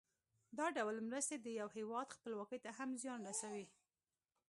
[0.57, 3.65] دا ډول مرستې د یو هېواد خپلواکۍ ته هم زیان رسوي.